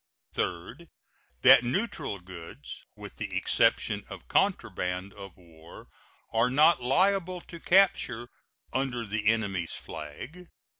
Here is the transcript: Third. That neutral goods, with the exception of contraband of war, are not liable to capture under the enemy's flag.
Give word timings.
Third. 0.31 0.89
That 1.43 1.63
neutral 1.63 2.19
goods, 2.19 2.85
with 2.95 3.17
the 3.17 3.37
exception 3.37 4.03
of 4.09 4.27
contraband 4.27 5.13
of 5.13 5.37
war, 5.37 5.89
are 6.33 6.49
not 6.49 6.81
liable 6.81 7.39
to 7.41 7.59
capture 7.59 8.27
under 8.73 9.05
the 9.05 9.27
enemy's 9.27 9.73
flag. 9.75 10.47